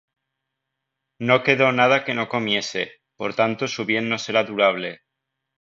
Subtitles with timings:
[1.19, 5.01] No quedó nada que no comiese: Por tanto su bien no será durable.